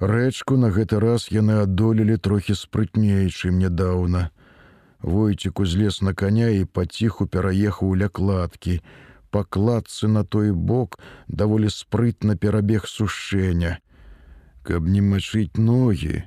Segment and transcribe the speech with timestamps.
[0.00, 4.30] Рэчку на гэты раз яны адолелі трохі спрытней, чым нядаўна.
[5.00, 8.80] Войцік узлез на каня і паціху пераехаў ля кладкі.
[9.30, 13.78] Пакладцы на той бок даволі спрытна перабег сушэння.
[14.62, 16.24] Каб не мачыць ногі,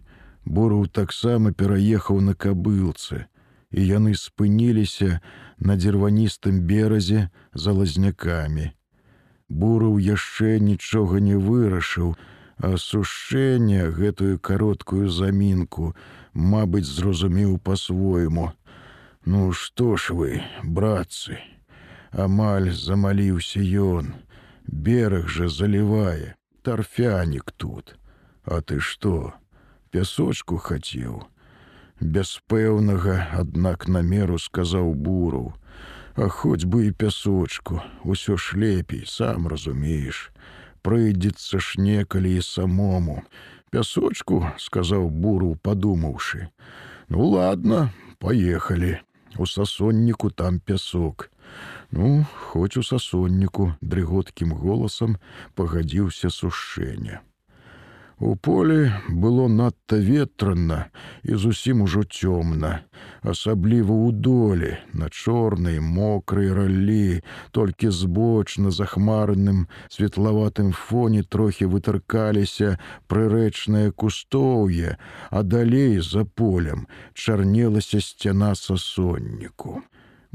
[0.49, 3.25] Бураў таксама пераехаў на кабылцы,
[3.69, 5.19] і яны спыніліся
[5.59, 8.71] на дзірваністым беразе за лазнякамі.
[9.49, 12.15] Бураў яшчэ нічога не вырашыў,
[12.59, 15.95] а сушэнне гэтую кароткую замінку,
[16.33, 18.51] мабыць, зразумеў па-свойму.
[19.25, 21.39] Ну што ж вы, братцы,
[22.11, 24.13] Амаль замаліўся ён.
[24.65, 27.95] Бераг жа залівае, тарфянік тут.
[28.45, 29.33] А ты што?
[29.91, 31.25] Пясочку хацеў.
[32.01, 35.53] Бяспэўнага, аднак намеру сказаў буру.
[36.15, 40.31] А хоць бы і пясочку, усё ж лепей, сам разумееш.
[40.81, 43.23] Прыйдзецца ж некалі і самому.
[43.71, 46.49] Пясочку, сказаў буру, падумаўшы.
[47.09, 48.99] Ну ладно, поехали
[49.37, 51.31] у сасонніку там пясок.
[51.91, 55.17] Ну, хоць у сасонніку дрыготкім голасам
[55.55, 57.21] пагадзіўся сушэння.
[58.19, 60.91] У полі было надта ветранна
[61.23, 62.83] і зусім ужо цёмна,
[63.23, 67.23] асабліва ў долі, на чорнай мокрай раллі,
[67.55, 72.75] толькі збочна захмарным светлаватым фоне трохі вытаркаліся
[73.07, 74.99] прырэчнае кустоўе,
[75.31, 79.79] а далей за полем чарнелася сцяна сасонніку.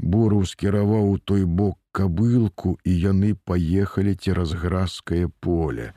[0.01, 5.93] Буру скіраваў у той бок кабылку і яны паехалі цераз гразкае поле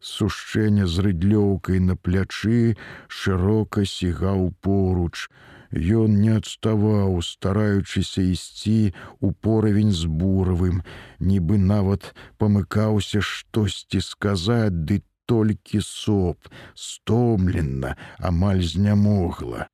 [0.00, 2.76] сушчэнне з рыдлёўкай на плячы
[3.08, 5.28] шырока сігаў поруч.
[5.70, 10.82] Ён не адставаў, стараючыся ісці у поравень з буравым,
[11.20, 12.10] нібы нават
[12.42, 19.68] памыкаўся штосьці сказаць, ды толькі соп, стомлена, амаль знямогла.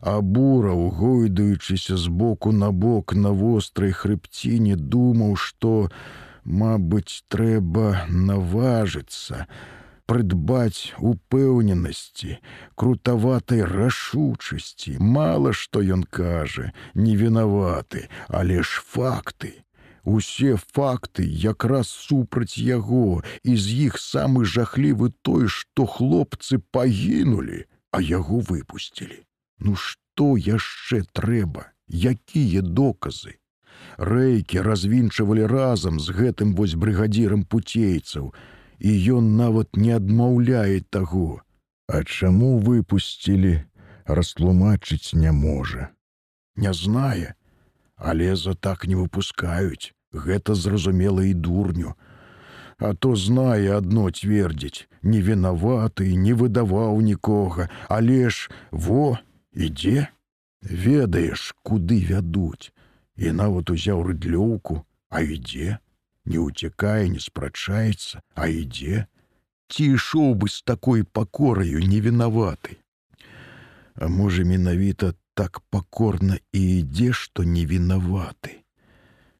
[0.00, 5.90] А бура, угойдаючыся з боку на бок на вострай хрыбціне, думаў, што,
[6.44, 9.46] Мабыць, трэба наважыцца,
[10.10, 12.38] прыдбаць упэўненасці,
[12.74, 19.62] крутаватай рашучасці, мала што ён кажа, не вінаваты, але ж факты.
[20.04, 28.02] Усе факты якраз супраць яго, і з іх самы жахлівы той, што хлопцы пагінулі, а
[28.02, 29.22] яго выпусцілі.
[29.60, 33.38] Ну што яшчэ трэба, якія доказы?
[33.98, 38.32] Рэйкі развінчвалі разам з гэтым вось брыгадзірам пуцейцаў,
[38.78, 41.42] і ён нават не адмаўляе таго.
[41.88, 43.62] А чаму выпусцілі,
[44.06, 45.90] растлумачыць не можа.
[46.56, 47.34] Не знае,
[47.96, 51.94] але за так не выпускаюць, гэта зразумела і дурню.
[52.78, 59.18] А то знае адно цвердзіць, не вінаваты, не выдаваў нікога, але ж во,
[59.54, 60.08] ідзе,
[60.62, 62.72] ведаеш, куды вядуць
[63.16, 65.78] і нават узяў рыдлёўку, а ідзе,
[66.24, 69.06] не ўцякае, не спрачаецца, а ідзе,
[69.68, 72.78] ці ішоў бы з такой пакораю не вінаваты.
[73.94, 78.62] А можа, менавіта так пакорна і ідзе, што не вінаваты.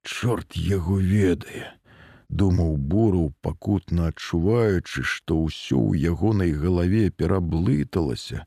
[0.03, 1.72] Чорт яго ведае,
[2.28, 8.44] думаў буру, пакутна адчуваючы, што ўсё ў ягонай галаве пераблыталася,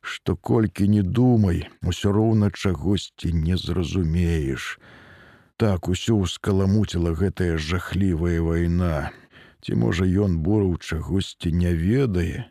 [0.00, 4.78] што колькі не думай, усё роўна чагосьці не зразумееш.
[5.56, 9.10] Так усё ўскаламуціла гэтая жахлівая вайна.
[9.62, 12.46] Ці можа ён бораў чагосьці не ведае,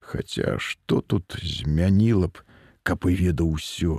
[0.00, 2.44] Хаця што тут змяніла б,
[2.82, 3.96] каб і ведаў усё.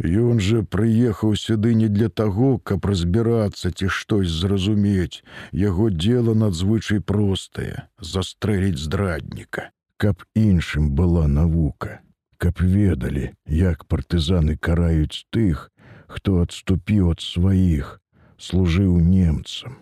[0.00, 5.22] Ён жа прыехаў сюды не для таго, каб разбірацца ці штось зразумець.
[5.52, 12.00] Яго дело надзвычай простае, застрэліць здрадніка, каб іншым была навука
[12.42, 15.70] каб ведалі, як партызаны караюць тых,
[16.10, 18.00] хто адступіў ад сваіх,
[18.34, 19.76] служыў немцам.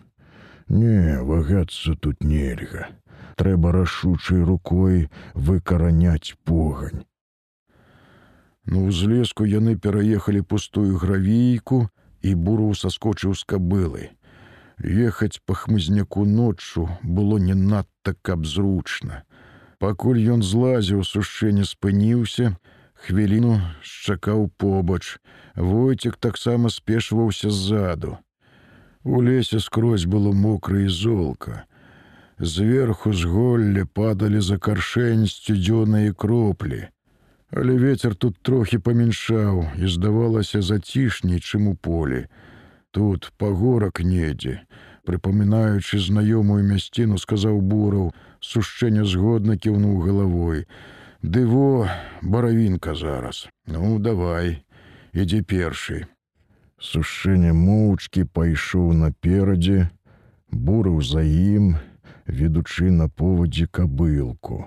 [0.69, 2.85] Не, вагацца тут нельга.
[3.41, 7.01] Трэба рашучай рукой выкараняць погань.
[8.69, 11.87] На ўзлеску яны пераехалі пустую гравейку
[12.21, 14.03] і буру саскочыў з кабылы.
[14.77, 19.23] Ехаць па хмызняку ноччу было не надта каб зручна.
[19.81, 22.51] Пакуль ён злазіў сушэнне спыніўся,
[23.01, 25.17] хвіліну шчакаў побач.
[25.55, 28.17] Войцік таксама спешваўся ззаду.
[29.03, 31.65] У лесе скрозь было мокра і золка.
[32.37, 36.85] Зверху з голля падалі за каршэнь сцюдзёныя кроплі.
[37.49, 42.27] Але ветер тут трохі памяншаў і здавалася зацішней, чым у полі.
[42.91, 44.61] Тут пагорак недзе,
[45.09, 50.65] прыпамінаючы знаёмую мясціну сказаў бураў: сушчэнне згодна кіўнуў галавой.
[51.21, 51.87] Ды во
[52.21, 53.47] баравінка зараз.
[53.67, 54.65] Ну давай,
[55.13, 56.05] ідзі першы.
[56.81, 59.89] Сушэнне моўчкі пайшоў наперадзе,
[60.49, 61.77] бурыў за ім,
[62.25, 64.65] ведучы на повадзе кабылку.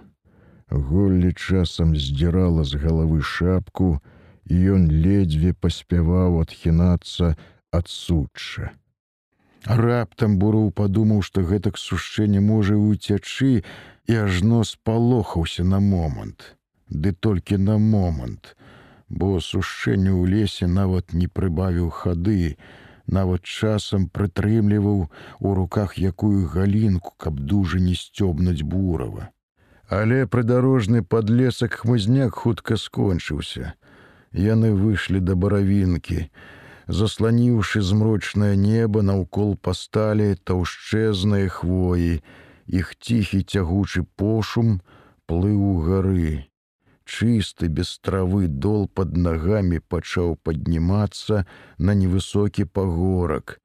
[0.70, 3.98] Голлі часам здзірала з галавы шапку,
[4.46, 7.34] і ён ледзьве паспяваў адхінацца
[7.72, 8.70] ад сучча.
[9.66, 13.64] Раптам буру падумаў, што гэтак сушчэнне можа ўцячы
[14.06, 16.56] і ажно спалохаўся на момант.
[16.88, 18.56] Ды толькі на момант,
[19.08, 22.56] бо сушэнне ў лесе нават не прыбавіў хады,
[23.06, 25.08] нават часам прытрымліваў
[25.40, 29.32] у руках якую галінку, каб дужа не сцёбнуць бурава.
[29.88, 33.72] Але прыдарожны падлесак хмызняк хутка скончыўся.
[34.32, 36.28] Яны выйшлі да баравінкі,
[36.88, 42.20] засланіўшы змрочнае неба наўкол пасталі таўшчэзныя хвоі,
[42.66, 44.80] іх ціхі цягучы пошум
[45.26, 46.48] плыў у гары.
[47.04, 51.44] Чысты без травы дол под нагамі пачаў паднімацца
[51.78, 53.60] на невысокі пагорак,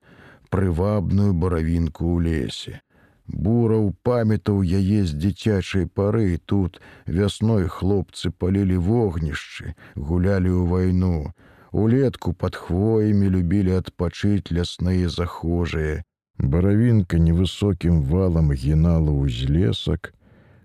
[0.51, 2.81] прывабную баравінку ў лесе.
[3.29, 11.31] Бураў памятаў яе з дзіцячай пары тут вясной хлопцы палілі вогнішчы, гулялі ў вайну.
[11.71, 16.03] Улетку пад хвоямі любілі адпачыць лясныя захожыя.
[16.39, 20.13] Баравінка невысокім валам гінала ўзлесак,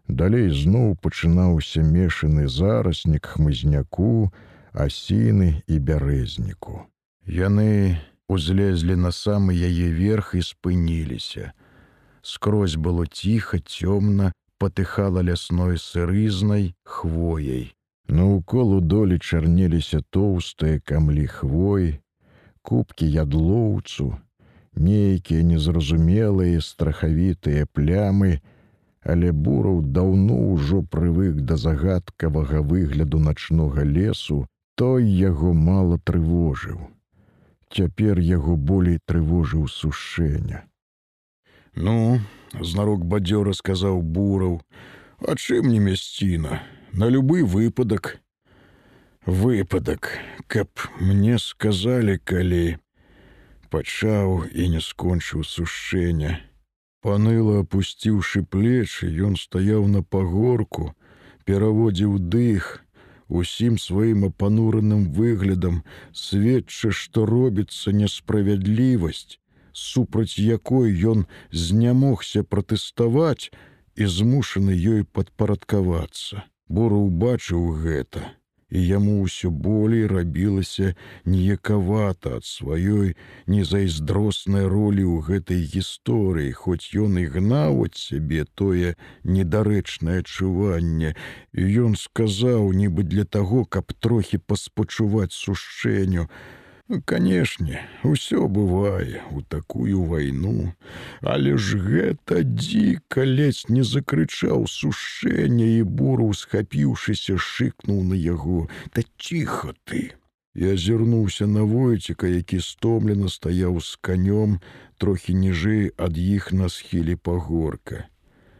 [0.08, 4.30] Далей зноў пачынаўся мешаны зараснік хмызняку,
[4.72, 6.84] асіны і бярэзніку.
[7.24, 7.96] Яны
[8.28, 11.52] узлезлі на самы яе верх і спыніліся.
[12.20, 17.72] Скрозь было ціха, цёмна, патыхала лясной сырызнай хвояй.
[18.08, 22.00] Наўкол у долі чарнеліся тоўстыя камлі хвой,
[22.62, 24.12] кубкі ядлоўцу,
[24.76, 28.40] нейкія незразумелыя страхавітыя плямы,
[29.04, 34.46] але бураў даўно ўжо прывык да загадкавага выгляду начнога лесу,
[34.76, 36.80] той яго мала трывожыў.
[37.72, 40.64] Цяпер яго болей трывожыў сушэння.
[41.74, 42.20] Ну,
[42.60, 44.60] знарок бадзёра сказаў бураў,
[45.26, 46.60] А чым не мясціна,
[46.94, 48.20] на любы выпадак.
[49.26, 50.68] Выпадак, каб
[51.00, 52.78] мне сказалі, калі
[53.70, 56.38] пачаў і не скончыў сушэння.
[57.02, 60.94] Паныла опусціўшы плечы, ён стаяў на пагорку,
[61.44, 62.84] пераводзіў дых,
[63.26, 65.82] усім сваім апанураным выглядам
[66.12, 69.42] сведча, што робіцца несправядлівасць,
[69.72, 73.50] супраць якой ён знямогся пратэставаць
[73.96, 76.44] і змушаны ёй падпарадкавацца.
[76.68, 78.32] Бора ўбачыў гэта
[78.74, 80.94] і яму ўсё болей рабілася
[81.24, 83.14] неякавата ад сваёй
[83.46, 91.14] незайздроснай ролі ў гэтай гісторыі, хоць ён і гнаў ад сябе тое недарэчнае адчуванне.
[91.54, 96.26] Ён сказаў нібы для таго, каб трохі паспачуваць сушчэнню,
[97.06, 100.74] Канешне, усё бывае у такую вайну,
[101.22, 109.00] Але ж гэта дзіка ледзь не закрычаў сушэнне і буру, схапіўшыся, шыкнуў на яго, Та
[109.16, 110.12] ціха ты.
[110.54, 114.60] Я азірнуўся на войціка, які стомлена стаяў з канём,
[114.98, 118.08] трохі ніжэй ад іх на схілі пагорка.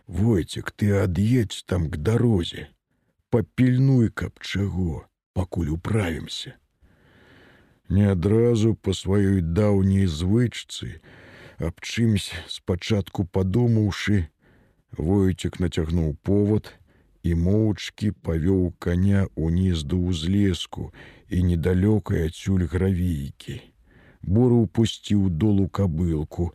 [0.06, 2.68] Войцік, ты ад'едзь там к дарозе,
[3.28, 5.04] папільнуй каб чаго,
[5.34, 6.56] пакуль управімся
[7.88, 11.00] не адразу по сваёй даўняй звычцы,
[11.58, 14.29] аб чымсь спачатку падумаўшы,
[14.96, 16.72] войцек нацягнуў повод
[17.22, 20.93] і моўчкі павёў коня уніз да ўзлеску
[21.29, 23.60] і недалёкай адсюль гравійкі.
[24.22, 26.53] Буру упусціў долу кабылку,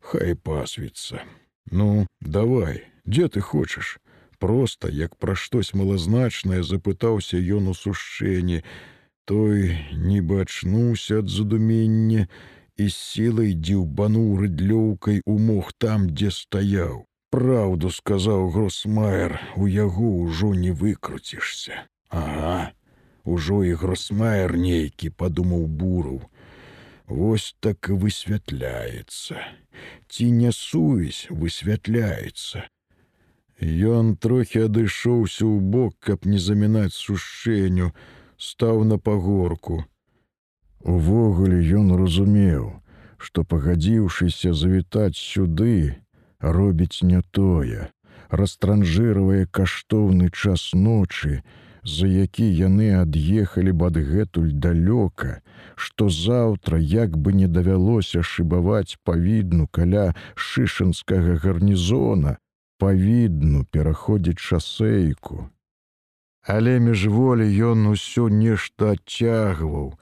[0.00, 1.24] хай пасвіцца.
[1.70, 3.98] Ну, давай, дзе ты хочаш?
[4.40, 8.64] Проста, як пра штось малазначнае запытаўся ён у сушэнні,
[9.24, 12.26] той нібы ачнуўся ад задумення
[12.80, 17.04] і сілай дзіўбануў рыдлёўкай умог там, дзе стаяў.
[17.30, 21.86] Праўду сказаў гросмайер, у яго ўжо не выкруцішся.
[22.10, 22.72] Ага,
[23.24, 26.18] ужо і гросмайер нейкі падумаў буру.
[27.06, 29.38] Вось так і высвятляецца.
[30.08, 32.66] Ці не сувязь высвятляецца.
[33.60, 37.92] Ён трохі адышоўся ў бок, каб не замінаць сушэнню,
[38.40, 39.84] стаў на пагорку.
[40.80, 42.80] Увогуле ён разумеў,
[43.18, 46.00] што пагадзіўшыся завітаць сюды,
[46.40, 47.90] робіць не тое,
[48.30, 51.42] растранжыравае каштоўны час ночы,
[51.84, 55.44] за які яны ад'ехалі б адгэтуль далёка,
[55.76, 62.36] што заўтра як бы не давялося шыбаваць павідну каля шышанскага гарнізона,
[62.78, 65.50] павідну пераходзіць шасейку.
[66.48, 69.92] Але міжволі ён усё нешта адцягваў,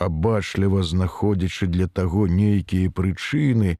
[0.00, 3.76] абачліва знаходзячы для таго нейкія прычыны,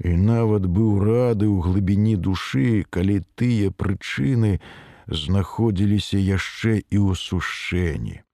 [0.00, 4.58] і нават быў рады ў глыбіні душы, калі тыя прычыны
[5.06, 8.24] знаходзіліся яшчэ і ў сушэнні.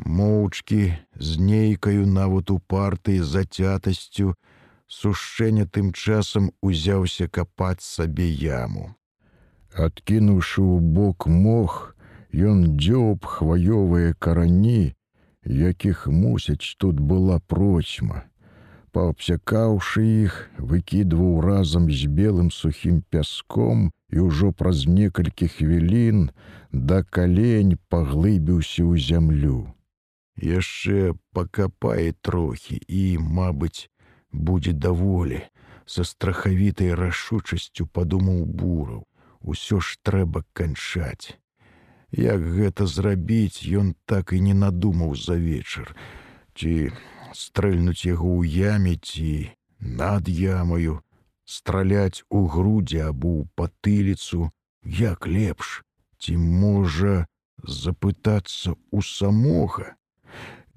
[0.00, 4.34] Моўчкі з нейкаю нават у партыі зацятасцю,
[4.88, 8.96] сушэння тым часам узяўся капаць сабе яму.
[9.74, 11.93] Адкінуўшы ў бок мох,
[12.34, 14.94] ён дзёб хваёвыя карані,
[15.46, 18.26] якіх мусяць тут была процьма.
[18.90, 26.30] Паабсякаўшы іх, выкідваў разам з белым сухім пяском і ўжо праз некалькі хвілін
[26.70, 29.74] да калень паглыбіўся ў зямлю.
[30.38, 33.90] Яшчэ пакапае трохі і, мабыць,
[34.30, 35.42] будзе даволі,
[35.86, 39.06] са страхавітай рашучасцю падумаў бураў,
[39.42, 41.38] усё ж трэба канчаць.
[42.14, 45.96] Як гэта зрабіць, ён так і не надумаў за вечар,
[46.54, 46.94] ці
[47.34, 49.50] стрэльнуць яго ў яме ці
[49.82, 51.02] над ямаю,
[51.44, 54.54] страляць у грудзі або ў патыліцу,
[54.86, 55.82] як лепш,
[56.22, 57.26] ці можа
[57.66, 59.98] запытацца ў самога.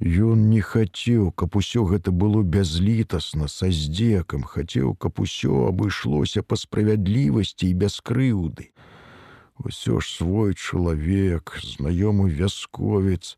[0.02, 6.58] Ён не хацеў, каб усё гэта было бязлітасна са здзекам, хацеў, каб усё абышлося па
[6.58, 8.74] справядлівасці і без крыўды.
[9.58, 13.38] Усё ж свой чалавек, знаёмы вясковец,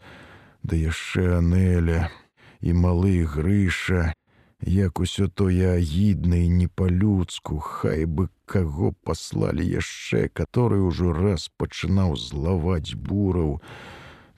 [0.63, 2.11] да яшчэ анеля
[2.59, 4.11] і малы грыша,
[4.59, 11.47] як усё тое агідна і не па-людску, хай бы каго паслалі яшчэ, который ўжо раз
[11.55, 13.61] пачынаў злаваць бураў.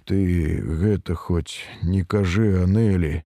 [0.06, 3.26] Ты гэта хоць не кажы анелі,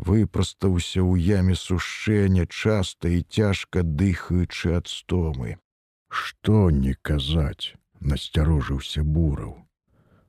[0.00, 5.60] выпрастаўся ў яме сушэння часта і цяжка дыхаючы ад стомы.
[6.08, 7.76] Што не казаць?
[8.00, 9.56] Насцярожыўся бураў.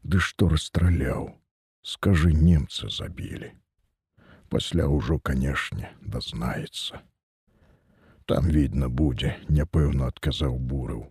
[0.04, 1.32] Ды што расстраляў,
[1.82, 3.52] скажы немца забілі.
[4.50, 7.02] Пасля ўжо, канешне, дазнаецца.
[8.26, 11.06] Там відно будзе, няпэўна адказаў бурыў.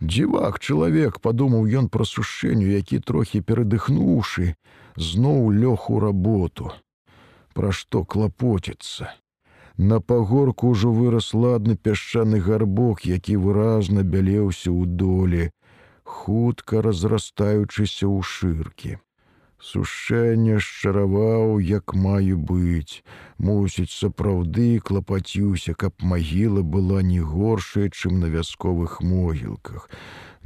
[0.00, 4.54] Дзівак чалавек падумаў ён пра сушэнню, які трохі перадыхнуўшы,
[4.96, 6.72] зноў лёг у работу.
[7.54, 9.14] Пра што клапоціцца.
[9.76, 15.50] На пагорку ўжо вырас ладны пясчаны гарбок, які выразна бялеўся ў доле,
[16.04, 18.98] хутка разрастаючыся ў шыркі.
[19.58, 23.02] Сушэнне шчараваў, як маю быць,
[23.38, 29.88] мусіць, сапраўды клапаціўся, каб магіла была не горшая, чым на вясковых могілках.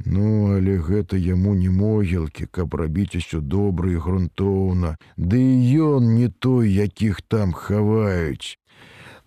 [0.05, 6.15] Ну, але гэта яму не могілкі, каб рабіць усё добра і грунтоўна, Ды і ён
[6.15, 8.58] не той, якіх там хаваюць.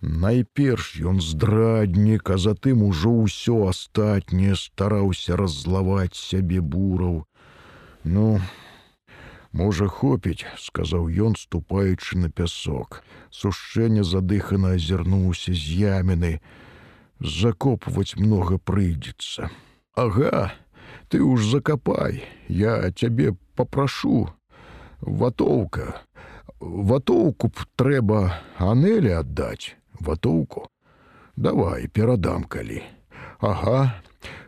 [0.03, 7.23] Найперш ён здраднік, а затым ужо ўсё астатняе стараўся раззлаваць сябе бураў.
[8.03, 8.41] Ну,
[9.55, 12.99] можа хопіць, сказаў ён, ступаючы на пясок.
[13.31, 16.43] Сушэнне задыхана азірнуўся з яміны.
[17.23, 19.47] Закопваць многа прыйдзецца.
[19.95, 20.51] Ага,
[21.07, 24.27] ты уж закапай, я цябе попрашу.
[24.99, 26.03] Ватоўка,
[26.59, 28.19] Ватоўку б трэба
[28.59, 30.67] анелі аддаць ватоўку
[31.35, 32.81] давай перадам калі
[33.39, 33.79] ага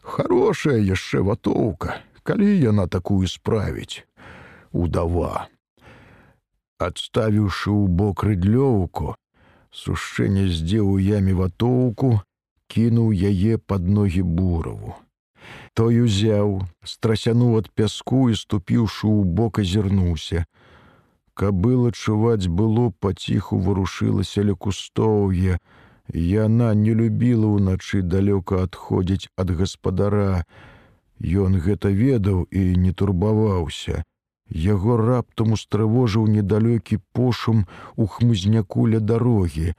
[0.01, 4.01] хорошая яшчэ ватоўка калі яна такую справіць?
[4.73, 5.47] Удава.
[6.81, 9.13] Адставіўшы ў бок рыдлёўку
[9.71, 12.09] сушэнне здзеў у яме ватоўку
[12.67, 14.97] кінуў яе под ногі бураву.
[15.77, 20.43] Той узяў страсянуў ад пяску і ступіўшы ў бок азірнуўся
[21.35, 25.59] кабыла чуваць было паціху варушылася ля кустоўе.
[26.13, 30.45] Яна не любіла ўначы далёка адходзіць ад гаспадара.
[31.19, 34.03] Ён гэта ведаў і не турбаваўся.
[34.49, 37.65] Яго раптам устрывожыў недалёкі пошум
[37.95, 39.73] у хмызняку ля дарогі.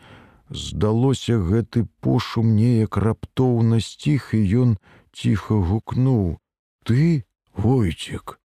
[0.51, 4.79] Здалося гэты пошум неяк раптоўна сціх і ён
[5.13, 6.39] ціха гукнуў:
[6.87, 7.25] «Ты,
[7.57, 8.39] войцік!